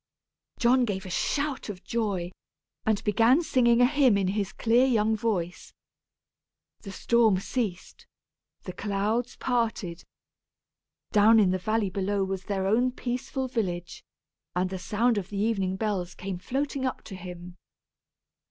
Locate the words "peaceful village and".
12.93-14.71